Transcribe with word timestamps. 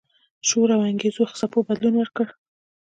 شعور 0.47 0.69
او 0.75 0.81
انګیزو 0.89 1.23
څپو 1.39 1.59
بدلون 1.67 1.93
ورکړ. 1.97 2.27